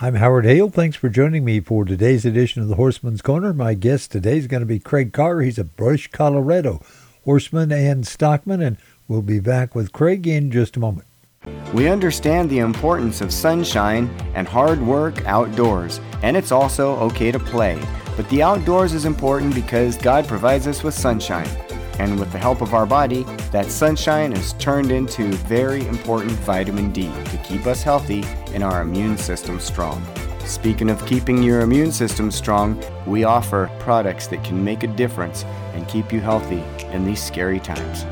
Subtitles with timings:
[0.00, 0.70] I'm Howard Hale.
[0.70, 3.52] Thanks for joining me for today's edition of the Horseman's Corner.
[3.52, 5.40] My guest today is going to be Craig Carr.
[5.40, 6.80] He's a Brush, Colorado
[7.24, 8.76] horseman and stockman, and
[9.08, 11.08] we'll be back with Craig in just a moment.
[11.74, 17.40] We understand the importance of sunshine and hard work outdoors, and it's also okay to
[17.40, 17.76] play.
[18.16, 21.48] But the outdoors is important because God provides us with sunshine.
[21.98, 26.92] And with the help of our body, that sunshine is turned into very important vitamin
[26.92, 30.02] D to keep us healthy and our immune system strong.
[30.44, 35.44] Speaking of keeping your immune system strong, we offer products that can make a difference
[35.74, 38.04] and keep you healthy in these scary times.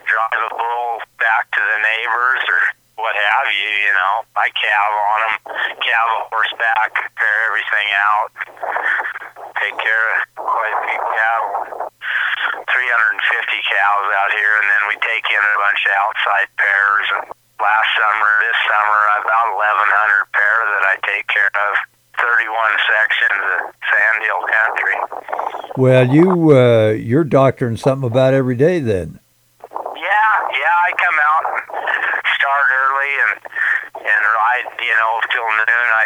[0.09, 2.61] drive a bull back to the neighbors, or
[2.97, 3.71] what have you.
[3.85, 5.35] You know, I calve on them,
[5.77, 8.29] calve a horse back, pair everything out,
[9.63, 11.87] take care of quite a few cattle.
[12.67, 17.05] 350 cows out here, and then we take in a bunch of outside pairs.
[17.15, 17.23] And
[17.63, 21.73] last summer, this summer, about 1,100 pair that I take care of.
[22.13, 22.45] 31
[22.87, 24.95] sections of sand hill country.
[25.75, 29.19] Well, you uh, you're doctoring something about every day then.
[29.71, 31.57] Yeah, yeah, I come out and
[32.37, 33.33] start early and
[33.97, 35.87] and ride, you know, till noon.
[35.89, 36.05] I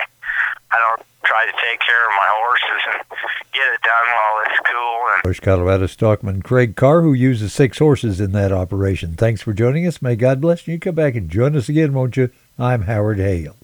[0.71, 3.16] I don't try to take care of my horses and
[3.58, 5.13] get it done while it's cool.
[5.13, 9.16] And Brush, Colorado stockman Craig Carr, who uses six horses in that operation.
[9.16, 10.02] Thanks for joining us.
[10.02, 10.80] May God bless you.
[10.80, 12.30] Come back and join us again, won't you?
[12.59, 13.55] I'm Howard Hale.